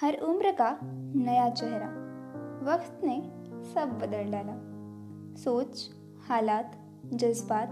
हर 0.00 0.14
उम्र 0.14 0.52
का 0.52 0.78
नया 1.14 1.50
चेहरा। 1.50 1.86
वक्त 2.72 3.00
ने 3.04 3.44
सब 3.74 3.98
बदल 3.98 4.32
डाला। 4.32 4.54
सोच 5.42 5.90
हालात 6.28 6.72
जज्बात 7.04 7.68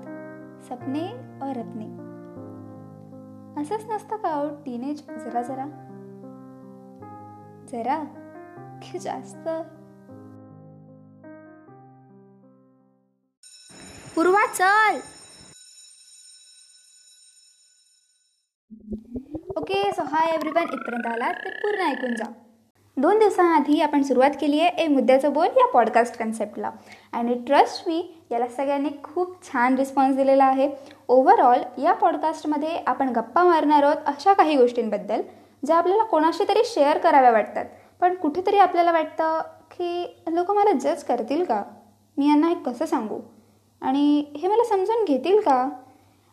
सपने 0.62 1.08
और 1.42 1.54
रत्ने। 1.54 1.84
असंच 3.62 3.90
नसतं 3.90 4.18
का 4.18 4.34
हो 4.34 4.50
टीनेज 4.50 5.06
जरा 5.06 5.42
जरा। 5.42 5.66
जरा 7.66 8.04
की 8.78 8.98
जास्त। 8.98 9.44
पूर्वा 14.14 14.46
चल 14.46 15.11
ओके 18.92 19.82
सो 19.92 20.02
हाय 20.04 20.32
एव्हरीवन 20.32 20.62
इथपर्यंत 20.62 21.06
आलात 21.06 21.34
तर 21.34 21.50
पूर्ण 21.50 21.80
ऐकून 21.80 22.14
जा. 22.14 22.24
दोन 22.96 23.18
दिवसांआधी 23.18 23.80
आपण 23.80 24.02
सुरुवात 24.02 24.30
केली 24.40 24.60
आहे 24.60 24.68
ए 24.68 24.86
मुद्द्याचं 24.88 25.32
बोल 25.32 25.46
या 25.46 25.66
पॉडकास्ट 25.66 26.18
कन्सेप्टला 26.18 26.70
आणि 27.12 27.34
ट्रस्ट 27.34 27.88
मी 27.88 28.14
याला 28.30 28.48
सगळ्यांनी 28.48 28.88
खूप 29.02 29.52
छान 29.52 29.74
रिस्पॉन्स 29.74 30.16
दिलेला 30.16 30.44
आहे. 30.44 30.70
ओव्हरऑल 31.08 31.82
या 31.82 31.92
पॉडकास्टमध्ये 31.92 32.78
आपण 32.86 33.08
गप्पा 33.08 33.44
मारणार 33.44 33.82
आहोत 33.82 33.96
अशा 34.06 34.32
काही 34.32 34.56
गोष्टींबद्दल 34.56 35.22
ज्या 35.66 35.76
आपल्याला 35.76 36.02
कोणाशी 36.02 36.44
तरी 36.48 36.62
शेअर 36.64 36.98
कराव्या 36.98 37.30
वाटतात. 37.30 37.64
पण 38.00 38.14
कुठेतरी 38.14 38.58
आपल्याला 38.58 38.92
वाटतं 38.92 39.40
की 39.70 40.20
लोक 40.30 40.50
मला 40.50 40.72
जज 40.72 41.02
करतील 41.02 41.44
का? 41.44 41.62
मी 42.18 42.28
यांना 42.28 42.48
हे 42.48 42.54
कसं 42.54 42.86
सांगू? 42.86 43.20
आणि 43.80 44.24
हे 44.36 44.48
मला 44.48 44.64
समजून 44.64 45.04
घेतील 45.04 45.40
का? 45.40 45.68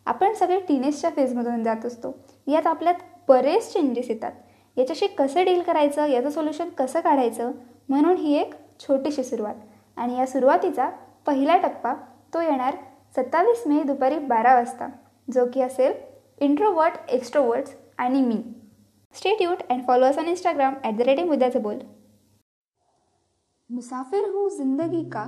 आपण 0.06 0.32
सगळे 0.32 0.60
टीनेजच्या 0.60 1.10
फेजमधून 1.10 1.62
जात 1.64 1.84
असतो. 1.86 2.14
यात 2.46 2.66
आपल्यात 2.66 2.94
बरेच 3.28 3.72
चेंजेस 3.72 4.10
येतात. 4.10 4.32
याच्याशी 4.76 5.06
कसं 5.06 5.44
डील 5.44 5.62
करायचं? 5.62 6.06
याचं 6.06 6.30
सोल्युशन 6.30 6.68
कसं 6.68 7.00
काढायचं? 7.00 7.50
म्हणून 7.88 8.16
ही 8.16 8.34
एक 8.34 8.54
छोटीशी 8.80 9.24
सुरुवात. 9.24 9.54
आणि 9.96 10.18
या 10.18 10.26
सुरुवातीचा 10.26 10.90
पहिला 11.26 11.56
टप्पा 11.56 11.94
तो 12.34 12.40
येणार 12.40 12.76
सत्तावीस 13.16 13.66
मे 13.66 13.82
दुपारी 13.82 14.18
बारा 14.18 14.54
वाजता. 14.54 14.88
जो 15.34 15.46
की 15.54 15.62
असेल 15.62 15.92
इंट्रोवर्ट 16.38 17.10
एक्स्ट्रोवर्ट्स 17.10 17.74
आणि 17.98 18.20
मी. 18.20 18.42
Statute 19.14 19.62
and 19.70 19.82
followers 19.86 20.18
on 20.18 20.26
Instagram 20.26 20.74
at 20.84 20.96
the 20.96 21.00
rate 21.00 21.20
मुद्द्याचं 21.20 21.62
बोल 21.62 21.78
मुसाफिर 23.70 24.28
हूँ 24.28 24.48
जिंदगी 24.50 25.02
का 25.04 25.24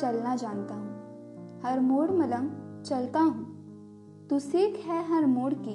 चलना 0.00 0.34
जानता 0.36 0.74
हूँ। 0.74 1.62
हर 1.62 1.78
मोड़ 1.78 2.10
मलंग 2.10 2.82
चलता 2.82 3.20
हूँ। 3.20 3.57
तू 4.30 4.38
सीख 4.38 4.76
है 4.86 5.14
हर 5.14 5.26
मोड़ 5.26 5.54
की, 5.54 5.74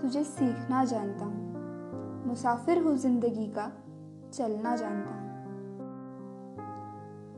तुझे 0.00 0.24
सीखना 0.24 0.84
जानता 0.84 1.24
हूँ। 1.24 2.26
मुसाफिर 2.26 2.78
हो 2.78 2.96
ज़िंदगी 2.96 3.46
का 3.46 3.72
चलना 4.34 4.76
जानता 4.76 5.10
हूँ। 5.10 5.24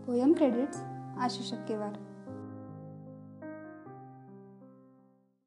पोयम 0.07 0.35
क्रेडिट्स 0.35 0.81
आशीष 1.19 1.51
केवार 1.53 1.99